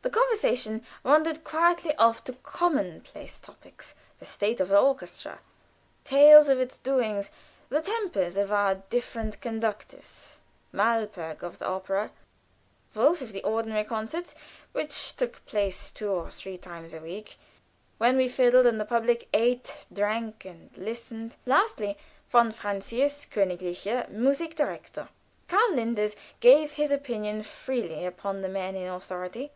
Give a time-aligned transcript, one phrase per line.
[0.00, 5.40] The conversation wandered quietly off to commonplace topics the state of the orchestra;
[6.02, 7.30] tales of its doings;
[7.68, 10.38] the tempers of our different conductors
[10.72, 12.10] Malperg of the opera;
[12.96, 14.34] Woelff of the ordinary concerts,
[14.72, 17.36] which took place two or three times a week,
[17.98, 21.98] when we fiddled and the public ate, drank, and listened; lastly,
[22.30, 25.10] von Francius, königlicher Musik direktor.
[25.48, 29.52] Karl Linders gave his opinion freely upon the men in authority.